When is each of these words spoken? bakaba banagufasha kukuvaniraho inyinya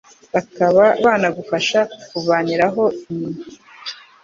bakaba 0.33 0.83
banagufasha 1.03 1.79
kukuvaniraho 1.93 2.83
inyinya 3.09 3.45